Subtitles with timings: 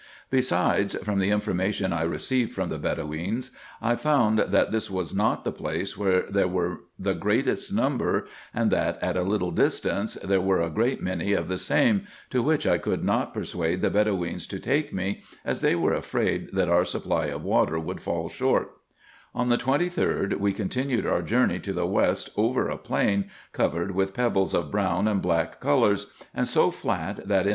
[0.31, 3.51] Be sides, from the information I received from the Bedoweens,
[3.83, 8.71] I found that this was not the place where there were the greatest number, and
[8.71, 12.65] that, at a little distance, there were a great many of the same, to which
[12.65, 16.83] I could not persuade the Bedoweens to take me, as they were afraid that our
[16.83, 18.71] supply of water would fall short,
[19.35, 24.15] On the 23d, we continued our journey to the west, over a plain, covered with
[24.15, 27.49] pebbles of brown and black colours, and so flat that, in IN EGYPT, NUBIA, &c.